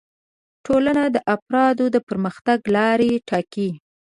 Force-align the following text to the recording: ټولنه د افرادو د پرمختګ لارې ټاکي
ټولنه 0.65 1.03
د 1.15 1.17
افرادو 1.35 1.85
د 1.95 1.97
پرمختګ 2.07 2.59
لارې 2.75 3.11
ټاکي 3.29 3.69